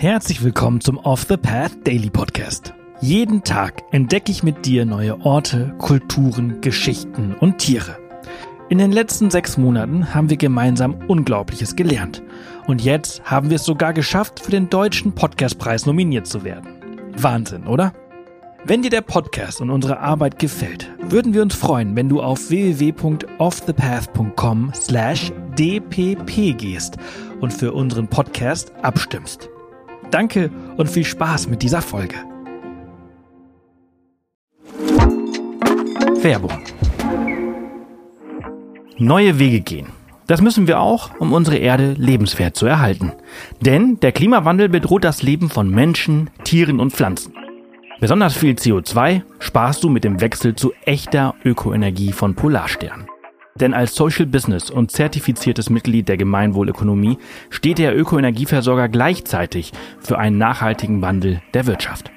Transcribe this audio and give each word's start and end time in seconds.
Herzlich 0.00 0.44
willkommen 0.44 0.80
zum 0.80 0.96
Off 0.98 1.26
the 1.28 1.36
Path 1.36 1.84
Daily 1.84 2.08
Podcast. 2.08 2.72
Jeden 3.00 3.42
Tag 3.42 3.82
entdecke 3.90 4.30
ich 4.30 4.44
mit 4.44 4.64
dir 4.64 4.84
neue 4.84 5.20
Orte, 5.22 5.74
Kulturen, 5.78 6.60
Geschichten 6.60 7.34
und 7.34 7.58
Tiere. 7.58 7.98
In 8.68 8.78
den 8.78 8.92
letzten 8.92 9.28
sechs 9.28 9.58
Monaten 9.58 10.14
haben 10.14 10.30
wir 10.30 10.36
gemeinsam 10.36 10.94
Unglaubliches 11.08 11.74
gelernt. 11.74 12.22
Und 12.68 12.80
jetzt 12.80 13.24
haben 13.24 13.50
wir 13.50 13.56
es 13.56 13.64
sogar 13.64 13.92
geschafft, 13.92 14.38
für 14.38 14.52
den 14.52 14.70
Deutschen 14.70 15.16
Podcastpreis 15.16 15.84
nominiert 15.84 16.28
zu 16.28 16.44
werden. 16.44 16.68
Wahnsinn, 17.16 17.66
oder? 17.66 17.92
Wenn 18.64 18.82
dir 18.82 18.90
der 18.90 19.00
Podcast 19.00 19.60
und 19.60 19.70
unsere 19.70 19.98
Arbeit 19.98 20.38
gefällt, 20.38 20.92
würden 21.00 21.34
wir 21.34 21.42
uns 21.42 21.56
freuen, 21.56 21.96
wenn 21.96 22.08
du 22.08 22.22
auf 22.22 22.50
www.offthepath.com 22.50 24.70
slash 24.74 25.32
dpp 25.58 26.54
gehst 26.54 26.98
und 27.40 27.52
für 27.52 27.72
unseren 27.72 28.06
Podcast 28.06 28.72
abstimmst. 28.82 29.50
Danke 30.10 30.50
und 30.76 30.88
viel 30.88 31.04
Spaß 31.04 31.48
mit 31.48 31.62
dieser 31.62 31.82
Folge. 31.82 32.16
Werbung. 36.22 36.52
Neue 38.96 39.38
Wege 39.38 39.60
gehen. 39.60 39.88
Das 40.26 40.42
müssen 40.42 40.66
wir 40.66 40.80
auch, 40.80 41.18
um 41.20 41.32
unsere 41.32 41.56
Erde 41.56 41.94
lebenswert 41.96 42.56
zu 42.56 42.66
erhalten. 42.66 43.12
Denn 43.60 43.98
der 44.00 44.12
Klimawandel 44.12 44.68
bedroht 44.68 45.04
das 45.04 45.22
Leben 45.22 45.48
von 45.48 45.70
Menschen, 45.70 46.30
Tieren 46.44 46.80
und 46.80 46.92
Pflanzen. 46.92 47.34
Besonders 48.00 48.36
viel 48.36 48.54
CO2 48.54 49.22
sparst 49.38 49.82
du 49.84 49.88
mit 49.88 50.04
dem 50.04 50.20
Wechsel 50.20 50.54
zu 50.54 50.72
echter 50.84 51.34
Ökoenergie 51.44 52.12
von 52.12 52.34
Polarstern. 52.34 53.06
Denn 53.60 53.74
als 53.74 53.94
Social 53.94 54.24
Business 54.26 54.70
und 54.70 54.90
zertifiziertes 54.90 55.70
Mitglied 55.70 56.08
der 56.08 56.16
Gemeinwohlökonomie 56.16 57.18
steht 57.50 57.78
der 57.78 57.96
Ökoenergieversorger 57.98 58.88
gleichzeitig 58.88 59.72
für 60.00 60.18
einen 60.18 60.38
nachhaltigen 60.38 61.02
Wandel 61.02 61.42
der 61.54 61.66
Wirtschaft. 61.66 62.10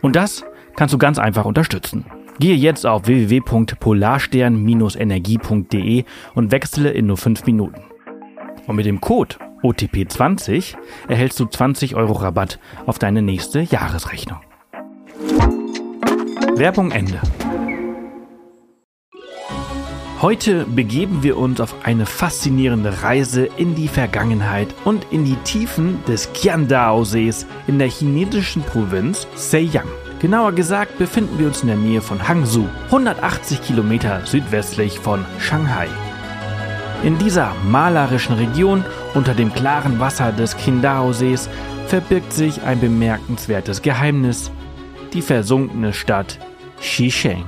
Und 0.00 0.16
das 0.16 0.44
kannst 0.76 0.94
du 0.94 0.98
ganz 0.98 1.18
einfach 1.18 1.44
unterstützen. 1.44 2.06
Gehe 2.40 2.54
jetzt 2.54 2.86
auf 2.86 3.06
www.polarstern-energie.de 3.06 6.04
und 6.34 6.52
wechsle 6.52 6.90
in 6.90 7.06
nur 7.06 7.16
5 7.16 7.46
Minuten. 7.46 7.80
Und 8.66 8.76
mit 8.76 8.86
dem 8.86 9.00
Code 9.00 9.34
OTP20 9.62 10.76
erhältst 11.08 11.40
du 11.40 11.46
20 11.46 11.96
Euro 11.96 12.12
Rabatt 12.12 12.60
auf 12.86 13.00
deine 13.00 13.22
nächste 13.22 13.60
Jahresrechnung. 13.60 14.38
Werbung 16.56 16.92
Ende. 16.92 17.20
Heute 20.20 20.64
begeben 20.64 21.22
wir 21.22 21.36
uns 21.36 21.60
auf 21.60 21.76
eine 21.84 22.04
faszinierende 22.04 23.04
Reise 23.04 23.48
in 23.56 23.76
die 23.76 23.86
Vergangenheit 23.86 24.66
und 24.84 25.06
in 25.12 25.24
die 25.24 25.36
Tiefen 25.44 26.02
des 26.08 26.32
Qiandao-Sees 26.32 27.46
in 27.68 27.78
der 27.78 27.86
chinesischen 27.86 28.62
Provinz 28.62 29.28
Zhejiang. 29.36 29.86
Genauer 30.18 30.50
gesagt 30.50 30.98
befinden 30.98 31.38
wir 31.38 31.46
uns 31.46 31.62
in 31.62 31.68
der 31.68 31.76
Nähe 31.76 32.00
von 32.00 32.26
Hangzhou, 32.26 32.66
180 32.86 33.62
Kilometer 33.62 34.26
südwestlich 34.26 34.98
von 34.98 35.24
Shanghai. 35.38 35.86
In 37.04 37.16
dieser 37.18 37.54
malerischen 37.70 38.34
Region 38.34 38.84
unter 39.14 39.34
dem 39.34 39.54
klaren 39.54 40.00
Wasser 40.00 40.32
des 40.32 40.56
Qingdao-Sees 40.56 41.48
verbirgt 41.86 42.32
sich 42.32 42.60
ein 42.62 42.80
bemerkenswertes 42.80 43.82
Geheimnis, 43.82 44.50
die 45.12 45.22
versunkene 45.22 45.92
Stadt 45.92 46.40
Xisheng. 46.80 47.44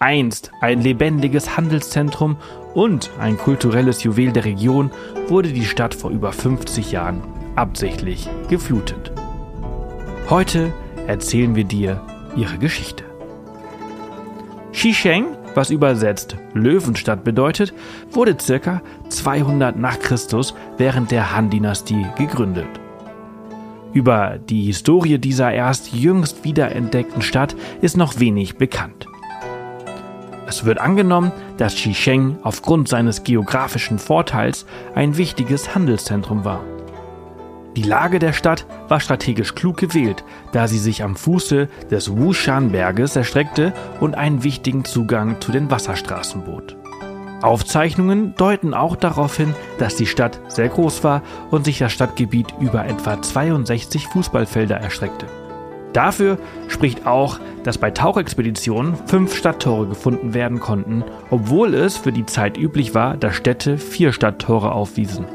Einst 0.00 0.52
ein 0.60 0.80
lebendiges 0.80 1.56
Handelszentrum 1.56 2.36
und 2.74 3.10
ein 3.18 3.36
kulturelles 3.36 4.04
Juwel 4.04 4.30
der 4.30 4.44
Region 4.44 4.92
wurde 5.26 5.48
die 5.52 5.64
Stadt 5.64 5.92
vor 5.92 6.10
über 6.10 6.32
50 6.32 6.92
Jahren 6.92 7.20
absichtlich 7.56 8.28
geflutet. 8.48 9.10
Heute 10.30 10.72
erzählen 11.08 11.56
wir 11.56 11.64
dir 11.64 12.00
ihre 12.36 12.58
Geschichte. 12.58 13.02
Xisheng, 14.72 15.26
was 15.56 15.70
übersetzt 15.70 16.36
Löwenstadt 16.54 17.24
bedeutet, 17.24 17.74
wurde 18.12 18.36
circa 18.40 18.82
200 19.08 19.76
nach 19.76 19.98
Christus 19.98 20.54
während 20.76 21.10
der 21.10 21.34
Han-Dynastie 21.34 22.06
gegründet. 22.16 22.68
Über 23.92 24.38
die 24.38 24.62
Historie 24.62 25.18
dieser 25.18 25.50
erst 25.50 25.92
jüngst 25.92 26.44
wiederentdeckten 26.44 27.22
Stadt 27.22 27.56
ist 27.80 27.96
noch 27.96 28.20
wenig 28.20 28.56
bekannt. 28.58 29.08
Es 30.48 30.64
wird 30.64 30.78
angenommen, 30.78 31.30
dass 31.58 31.74
Xisheng 31.74 32.38
aufgrund 32.42 32.88
seines 32.88 33.22
geografischen 33.22 33.98
Vorteils 33.98 34.64
ein 34.94 35.18
wichtiges 35.18 35.74
Handelszentrum 35.74 36.42
war. 36.42 36.64
Die 37.76 37.82
Lage 37.82 38.18
der 38.18 38.32
Stadt 38.32 38.64
war 38.88 38.98
strategisch 38.98 39.54
klug 39.54 39.76
gewählt, 39.76 40.24
da 40.52 40.66
sie 40.66 40.78
sich 40.78 41.02
am 41.02 41.16
Fuße 41.16 41.68
des 41.90 42.16
Wushan-Berges 42.16 43.14
erstreckte 43.14 43.74
und 44.00 44.14
einen 44.14 44.42
wichtigen 44.42 44.86
Zugang 44.86 45.38
zu 45.42 45.52
den 45.52 45.70
Wasserstraßen 45.70 46.42
bot. 46.44 46.78
Aufzeichnungen 47.42 48.34
deuten 48.34 48.72
auch 48.72 48.96
darauf 48.96 49.36
hin, 49.36 49.54
dass 49.78 49.96
die 49.96 50.06
Stadt 50.06 50.40
sehr 50.48 50.70
groß 50.70 51.04
war 51.04 51.20
und 51.50 51.66
sich 51.66 51.76
das 51.76 51.92
Stadtgebiet 51.92 52.54
über 52.58 52.86
etwa 52.86 53.20
62 53.20 54.08
Fußballfelder 54.08 54.78
erstreckte. 54.78 55.26
Dafür 55.98 56.38
spricht 56.68 57.08
auch, 57.08 57.40
dass 57.64 57.76
bei 57.76 57.90
Tauchexpeditionen 57.90 58.94
fünf 59.08 59.36
Stadttore 59.36 59.88
gefunden 59.88 60.32
werden 60.32 60.60
konnten, 60.60 61.02
obwohl 61.28 61.74
es 61.74 61.96
für 61.96 62.12
die 62.12 62.24
Zeit 62.24 62.56
üblich 62.56 62.94
war, 62.94 63.16
dass 63.16 63.34
Städte 63.34 63.78
vier 63.78 64.12
Stadttore 64.12 64.70
aufwiesen. 64.70 65.26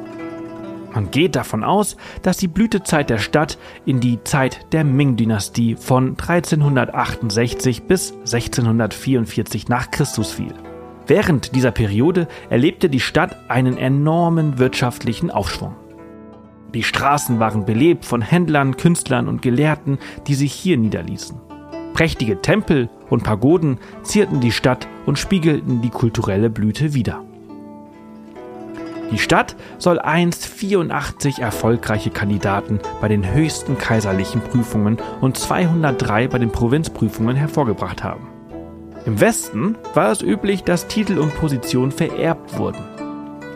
Man 0.94 1.12
geht 1.12 1.36
davon 1.36 1.66
aus, 1.66 1.98
dass 2.22 2.38
die 2.38 2.48
Blütezeit 2.48 3.10
der 3.10 3.18
Stadt 3.18 3.58
in 3.84 4.00
die 4.00 4.24
Zeit 4.24 4.62
der 4.72 4.86
Ming-Dynastie 4.86 5.76
von 5.76 6.12
1368 6.12 7.84
bis 7.84 8.14
1644 8.20 9.68
nach 9.68 9.92
Christus 9.92 10.32
fiel. 10.32 10.54
Während 11.08 11.58
dieser 11.58 11.72
Periode 11.72 12.30
erlebte 12.50 12.88
die 12.90 13.02
Stadt 13.02 13.36
einen 13.50 13.76
enormen 13.76 14.60
wirtschaftlichen 14.60 15.30
Aufschwung. 15.30 15.76
Die 16.74 16.84
Straßen 16.84 17.40
waren 17.40 17.66
belebt 17.66 18.04
von 18.04 18.22
Händlern, 18.22 18.78
Künstlern 18.78 19.28
und 19.28 19.42
Gelehrten, 19.42 20.00
die 20.28 20.34
sich 20.34 20.54
hier 20.54 20.78
niederließen. 20.78 21.40
Prächtige 21.94 22.42
Tempel 22.42 22.90
und 23.10 23.24
Pagoden 23.24 23.78
zierten 24.02 24.40
die 24.40 24.52
Stadt 24.52 24.88
und 25.06 25.20
spiegelten 25.20 25.82
die 25.84 25.92
kulturelle 25.92 26.50
Blüte 26.50 26.96
wider. 26.96 27.24
Die 29.12 29.20
Stadt 29.20 29.56
soll 29.78 30.00
einst 30.00 30.48
84 30.48 31.38
erfolgreiche 31.38 32.10
Kandidaten 32.10 32.80
bei 33.00 33.08
den 33.08 33.32
höchsten 33.32 33.78
kaiserlichen 33.78 34.42
Prüfungen 34.42 34.98
und 35.22 35.38
203 35.38 36.28
bei 36.30 36.40
den 36.40 36.52
Provinzprüfungen 36.52 37.36
hervorgebracht 37.36 38.04
haben. 38.04 38.28
Im 39.06 39.22
Westen 39.22 39.76
war 39.94 40.12
es 40.12 40.24
üblich, 40.24 40.64
dass 40.64 40.88
Titel 40.88 41.20
und 41.20 41.36
Position 41.36 41.92
vererbt 41.92 42.58
wurden. 42.58 42.84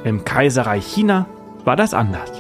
Im 0.04 0.24
Kaiserreich 0.24 0.86
China 0.86 1.26
war 1.66 1.76
das 1.76 1.96
anders. 1.96 2.37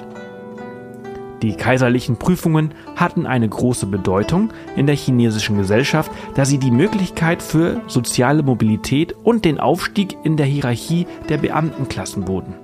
Die 1.41 1.55
kaiserlichen 1.55 2.17
Prüfungen 2.17 2.73
hatten 2.95 3.27
eine 3.27 3.47
große 3.47 3.85
Bedeutung 3.85 4.49
in 4.75 4.87
der 4.87 4.95
chinesischen 4.95 5.57
Gesellschaft, 5.57 6.11
da 6.35 6.45
sie 6.45 6.57
die 6.57 6.71
Möglichkeit 6.71 7.43
für 7.43 7.81
soziale 7.87 8.41
Mobilität 8.41 9.15
und 9.23 9.45
den 9.45 9.59
Aufstieg 9.59 10.17
in 10.23 10.35
der 10.35 10.47
Hierarchie 10.47 11.05
der 11.29 11.37
Beamtenklassen 11.37 12.25
boten. 12.25 12.55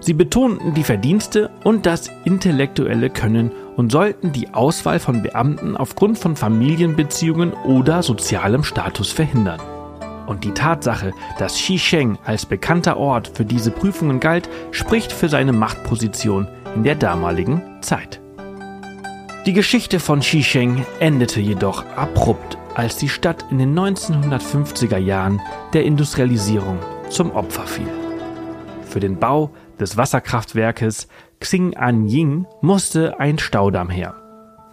Sie 0.00 0.14
betonten 0.14 0.74
die 0.74 0.82
Verdienste 0.82 1.50
und 1.64 1.86
das 1.86 2.10
intellektuelle 2.24 3.08
Können 3.08 3.52
und 3.76 3.92
sollten 3.92 4.32
die 4.32 4.52
Auswahl 4.52 4.98
von 4.98 5.22
Beamten 5.22 5.76
aufgrund 5.76 6.18
von 6.18 6.36
Familienbeziehungen 6.36 7.52
oder 7.52 8.02
sozialem 8.02 8.64
Status 8.64 9.12
verhindern. 9.12 9.60
Und 10.26 10.44
die 10.44 10.52
Tatsache, 10.52 11.12
dass 11.38 11.54
Xisheng 11.54 12.18
als 12.24 12.46
bekannter 12.46 12.96
Ort 12.96 13.30
für 13.34 13.44
diese 13.44 13.70
Prüfungen 13.70 14.20
galt, 14.20 14.48
spricht 14.72 15.12
für 15.12 15.28
seine 15.28 15.52
Machtposition 15.52 16.48
in 16.74 16.82
der 16.84 16.94
damaligen 16.94 17.62
Zeit. 17.80 18.20
Die 19.46 19.52
Geschichte 19.52 19.98
von 19.98 20.20
Xisheng 20.20 20.86
endete 21.00 21.40
jedoch 21.40 21.84
abrupt, 21.96 22.58
als 22.74 22.96
die 22.96 23.08
Stadt 23.08 23.44
in 23.50 23.58
den 23.58 23.76
1950er 23.78 24.98
Jahren 24.98 25.40
der 25.72 25.84
Industrialisierung 25.84 26.78
zum 27.10 27.32
Opfer 27.32 27.66
fiel. 27.66 27.88
Für 28.88 29.00
den 29.00 29.18
Bau 29.18 29.50
des 29.80 29.96
Wasserkraftwerkes 29.96 31.08
Xing'anying 31.40 32.44
musste 32.60 33.18
ein 33.18 33.38
Staudamm 33.38 33.90
her. 33.90 34.14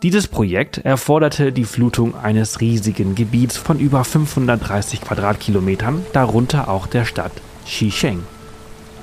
Dieses 0.03 0.27
Projekt 0.27 0.77
erforderte 0.77 1.51
die 1.51 1.65
Flutung 1.65 2.15
eines 2.15 2.61
riesigen 2.61 3.15
Gebiets 3.15 3.57
von 3.57 3.79
über 3.79 4.03
530 4.03 5.01
Quadratkilometern, 5.01 6.05
darunter 6.13 6.69
auch 6.69 6.87
der 6.87 7.05
Stadt 7.05 7.33
Xisheng. 7.65 8.23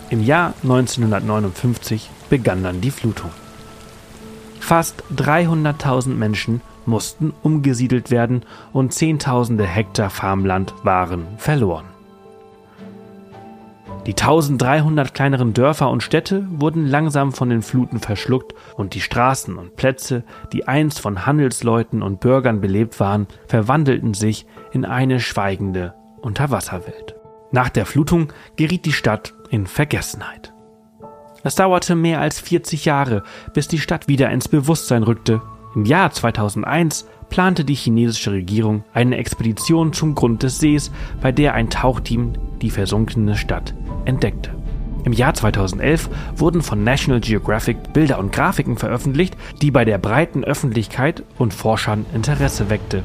Im 0.08 0.22
Jahr 0.22 0.54
1959 0.62 2.10
begann 2.30 2.62
dann 2.62 2.80
die 2.80 2.92
Flutung. 2.92 3.30
Fast 4.60 5.02
300.000 5.16 6.10
Menschen 6.10 6.60
mussten 6.86 7.32
umgesiedelt 7.42 8.12
werden 8.12 8.42
und 8.72 8.92
Zehntausende 8.92 9.66
Hektar 9.66 10.10
Farmland 10.10 10.74
waren 10.84 11.26
verloren. 11.38 11.86
Die 14.06 14.12
1300 14.12 15.12
kleineren 15.12 15.52
Dörfer 15.52 15.90
und 15.90 16.04
Städte 16.04 16.46
wurden 16.48 16.86
langsam 16.86 17.32
von 17.32 17.50
den 17.50 17.62
Fluten 17.62 17.98
verschluckt 17.98 18.54
und 18.76 18.94
die 18.94 19.00
Straßen 19.00 19.56
und 19.56 19.74
Plätze, 19.74 20.22
die 20.52 20.68
einst 20.68 21.00
von 21.00 21.26
Handelsleuten 21.26 22.02
und 22.02 22.20
Bürgern 22.20 22.60
belebt 22.60 23.00
waren, 23.00 23.26
verwandelten 23.48 24.14
sich 24.14 24.46
in 24.70 24.84
eine 24.84 25.18
schweigende 25.18 25.94
Unterwasserwelt. 26.22 27.16
Nach 27.50 27.68
der 27.68 27.86
Flutung 27.86 28.32
geriet 28.56 28.84
die 28.84 28.92
Stadt 28.92 29.34
in 29.50 29.66
Vergessenheit. 29.66 30.52
Es 31.43 31.54
dauerte 31.54 31.94
mehr 31.94 32.20
als 32.20 32.40
40 32.40 32.84
Jahre, 32.84 33.22
bis 33.54 33.69
die 33.69 33.78
Stadt 33.78 34.08
wieder 34.08 34.31
ins 34.31 34.48
Bewusstsein 34.48 35.02
rückte. 35.02 35.40
Im 35.75 35.84
Jahr 35.84 36.10
2001 36.10 37.06
plante 37.28 37.64
die 37.64 37.75
chinesische 37.75 38.32
Regierung 38.32 38.84
eine 38.94 39.16
Expedition 39.16 39.93
zum 39.93 40.14
Grund 40.14 40.43
des 40.43 40.58
Sees, 40.58 40.90
bei 41.20 41.32
der 41.32 41.54
ein 41.54 41.70
Tauchteam 41.70 42.32
die 42.62 42.70
versunkene 42.70 43.37
Stadt 43.37 43.75
entdeckte. 44.06 44.50
Im 45.04 45.12
Jahr 45.12 45.34
2011 45.34 46.08
wurden 46.34 46.62
von 46.62 46.82
National 46.82 47.20
Geographic 47.20 47.92
Bilder 47.92 48.19
und 48.19 48.32
Grafiken 48.32 48.76
veröffentlicht, 48.76 49.37
die 49.62 49.70
bei 49.70 49.84
der 49.84 49.99
breiten 49.99 50.42
Öffentlichkeit 50.42 51.22
und 51.38 51.54
Forschern 51.54 52.06
Interesse 52.12 52.70
weckte. 52.70 53.04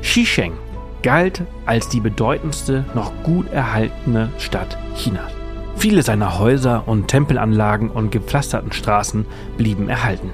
Xisheng 0.00 0.54
galt 1.02 1.42
als 1.64 1.88
die 1.88 2.00
bedeutendste 2.00 2.84
noch 2.94 3.12
gut 3.22 3.52
erhaltene 3.52 4.30
Stadt 4.38 4.76
Chinas. 4.96 5.41
Viele 5.82 6.04
seiner 6.04 6.38
Häuser 6.38 6.86
und 6.86 7.08
Tempelanlagen 7.08 7.90
und 7.90 8.12
gepflasterten 8.12 8.70
Straßen 8.70 9.26
blieben 9.56 9.88
erhalten. 9.88 10.30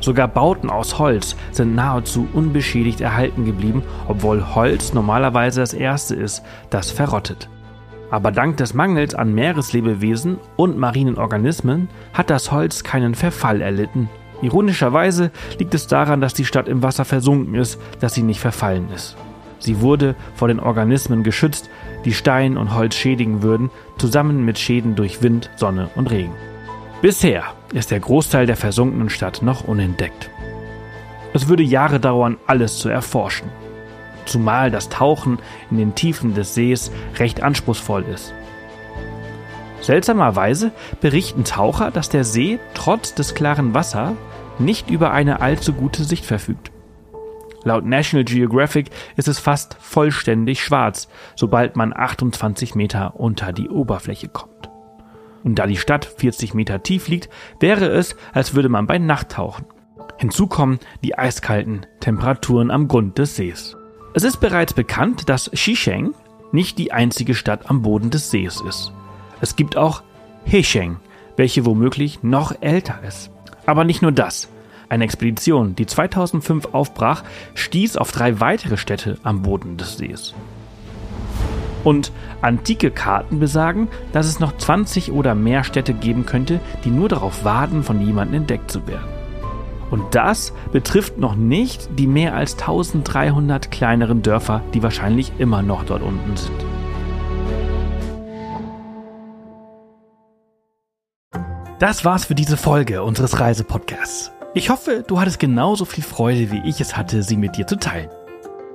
Sogar 0.00 0.26
Bauten 0.26 0.70
aus 0.70 0.98
Holz 0.98 1.36
sind 1.52 1.74
nahezu 1.74 2.26
unbeschädigt 2.32 3.02
erhalten 3.02 3.44
geblieben, 3.44 3.82
obwohl 4.08 4.54
Holz 4.54 4.94
normalerweise 4.94 5.60
das 5.60 5.74
erste 5.74 6.14
ist, 6.14 6.42
das 6.70 6.90
verrottet. 6.90 7.50
Aber 8.10 8.32
dank 8.32 8.56
des 8.56 8.72
Mangels 8.72 9.14
an 9.14 9.34
Meereslebewesen 9.34 10.38
und 10.56 10.78
marinen 10.78 11.18
Organismen 11.18 11.90
hat 12.14 12.30
das 12.30 12.50
Holz 12.50 12.82
keinen 12.82 13.14
Verfall 13.14 13.60
erlitten. 13.60 14.08
Ironischerweise 14.40 15.30
liegt 15.58 15.74
es 15.74 15.88
daran, 15.88 16.22
dass 16.22 16.32
die 16.32 16.46
Stadt 16.46 16.68
im 16.68 16.82
Wasser 16.82 17.04
versunken 17.04 17.54
ist, 17.54 17.78
dass 18.00 18.14
sie 18.14 18.22
nicht 18.22 18.40
verfallen 18.40 18.88
ist. 18.94 19.14
Sie 19.60 19.80
wurde 19.80 20.16
vor 20.34 20.48
den 20.48 20.58
Organismen 20.58 21.22
geschützt, 21.22 21.70
die 22.04 22.14
Stein 22.14 22.56
und 22.56 22.74
Holz 22.74 22.96
schädigen 22.96 23.42
würden, 23.42 23.70
zusammen 23.98 24.44
mit 24.44 24.58
Schäden 24.58 24.96
durch 24.96 25.22
Wind, 25.22 25.50
Sonne 25.56 25.90
und 25.94 26.10
Regen. 26.10 26.34
Bisher 27.02 27.44
ist 27.72 27.90
der 27.90 28.00
Großteil 28.00 28.46
der 28.46 28.56
versunkenen 28.56 29.10
Stadt 29.10 29.42
noch 29.42 29.64
unentdeckt. 29.64 30.30
Es 31.32 31.48
würde 31.48 31.62
Jahre 31.62 32.00
dauern, 32.00 32.38
alles 32.46 32.78
zu 32.78 32.88
erforschen. 32.88 33.48
Zumal 34.26 34.70
das 34.70 34.88
Tauchen 34.88 35.38
in 35.70 35.78
den 35.78 35.94
Tiefen 35.94 36.34
des 36.34 36.54
Sees 36.54 36.90
recht 37.18 37.42
anspruchsvoll 37.42 38.04
ist. 38.12 38.34
Seltsamerweise 39.80 40.72
berichten 41.00 41.44
Taucher, 41.44 41.90
dass 41.90 42.10
der 42.10 42.24
See 42.24 42.58
trotz 42.74 43.14
des 43.14 43.34
klaren 43.34 43.72
Wassers 43.74 44.12
nicht 44.58 44.90
über 44.90 45.10
eine 45.12 45.40
allzu 45.40 45.72
gute 45.72 46.04
Sicht 46.04 46.26
verfügt. 46.26 46.69
Laut 47.64 47.84
National 47.84 48.24
Geographic 48.24 48.90
ist 49.16 49.28
es 49.28 49.38
fast 49.38 49.76
vollständig 49.80 50.62
schwarz, 50.62 51.08
sobald 51.34 51.76
man 51.76 51.92
28 51.94 52.74
Meter 52.74 53.18
unter 53.18 53.52
die 53.52 53.68
Oberfläche 53.68 54.28
kommt. 54.28 54.70
Und 55.44 55.58
da 55.58 55.66
die 55.66 55.76
Stadt 55.76 56.04
40 56.04 56.54
Meter 56.54 56.82
tief 56.82 57.08
liegt, 57.08 57.28
wäre 57.60 57.86
es, 57.86 58.16
als 58.32 58.54
würde 58.54 58.68
man 58.68 58.86
bei 58.86 58.98
Nacht 58.98 59.30
tauchen. 59.30 59.66
Hinzu 60.18 60.46
kommen 60.46 60.80
die 61.02 61.16
eiskalten 61.16 61.86
Temperaturen 62.00 62.70
am 62.70 62.88
Grund 62.88 63.18
des 63.18 63.36
Sees. 63.36 63.76
Es 64.12 64.22
ist 64.22 64.38
bereits 64.38 64.74
bekannt, 64.74 65.28
dass 65.28 65.50
Shisheng 65.54 66.14
nicht 66.52 66.78
die 66.78 66.92
einzige 66.92 67.34
Stadt 67.34 67.70
am 67.70 67.82
Boden 67.82 68.10
des 68.10 68.30
Sees 68.30 68.60
ist. 68.60 68.92
Es 69.40 69.56
gibt 69.56 69.76
auch 69.76 70.02
Hesheng, 70.44 70.96
welche 71.36 71.64
womöglich 71.64 72.22
noch 72.22 72.54
älter 72.60 73.02
ist. 73.06 73.30
Aber 73.66 73.84
nicht 73.84 74.02
nur 74.02 74.12
das. 74.12 74.48
Eine 74.90 75.04
Expedition, 75.04 75.76
die 75.76 75.86
2005 75.86 76.74
aufbrach, 76.74 77.22
stieß 77.54 77.96
auf 77.96 78.10
drei 78.10 78.40
weitere 78.40 78.76
Städte 78.76 79.18
am 79.22 79.42
Boden 79.42 79.76
des 79.76 79.98
Sees. 79.98 80.34
Und 81.84 82.10
antike 82.42 82.90
Karten 82.90 83.38
besagen, 83.38 83.86
dass 84.12 84.26
es 84.26 84.40
noch 84.40 84.56
20 84.56 85.12
oder 85.12 85.36
mehr 85.36 85.62
Städte 85.62 85.94
geben 85.94 86.26
könnte, 86.26 86.58
die 86.84 86.90
nur 86.90 87.08
darauf 87.08 87.44
warten, 87.44 87.84
von 87.84 88.04
jemandem 88.04 88.40
entdeckt 88.40 88.68
zu 88.68 88.88
werden. 88.88 89.06
Und 89.92 90.16
das 90.16 90.52
betrifft 90.72 91.18
noch 91.18 91.36
nicht 91.36 91.88
die 91.96 92.08
mehr 92.08 92.34
als 92.34 92.54
1300 92.54 93.70
kleineren 93.70 94.22
Dörfer, 94.22 94.60
die 94.74 94.82
wahrscheinlich 94.82 95.32
immer 95.38 95.62
noch 95.62 95.84
dort 95.84 96.02
unten 96.02 96.36
sind. 96.36 96.64
Das 101.78 102.04
war's 102.04 102.24
für 102.24 102.34
diese 102.34 102.56
Folge 102.56 103.04
unseres 103.04 103.38
Reisepodcasts. 103.38 104.32
Ich 104.52 104.68
hoffe, 104.68 105.04
du 105.06 105.20
hattest 105.20 105.38
genauso 105.38 105.84
viel 105.84 106.02
Freude, 106.02 106.50
wie 106.50 106.68
ich 106.68 106.80
es 106.80 106.96
hatte, 106.96 107.22
sie 107.22 107.36
mit 107.36 107.56
dir 107.56 107.68
zu 107.68 107.76
teilen. 107.76 108.10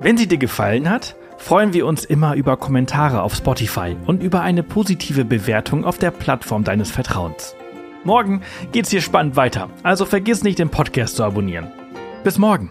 Wenn 0.00 0.16
sie 0.16 0.26
dir 0.26 0.38
gefallen 0.38 0.88
hat, 0.88 1.16
freuen 1.36 1.74
wir 1.74 1.84
uns 1.84 2.06
immer 2.06 2.34
über 2.34 2.56
Kommentare 2.56 3.20
auf 3.20 3.34
Spotify 3.34 3.94
und 4.06 4.22
über 4.22 4.40
eine 4.40 4.62
positive 4.62 5.26
Bewertung 5.26 5.84
auf 5.84 5.98
der 5.98 6.12
Plattform 6.12 6.64
deines 6.64 6.90
Vertrauens. 6.90 7.54
Morgen 8.04 8.40
geht's 8.72 8.90
hier 8.90 9.02
spannend 9.02 9.36
weiter, 9.36 9.68
also 9.82 10.06
vergiss 10.06 10.42
nicht, 10.42 10.58
den 10.58 10.70
Podcast 10.70 11.16
zu 11.16 11.24
abonnieren. 11.24 11.70
Bis 12.24 12.38
morgen! 12.38 12.70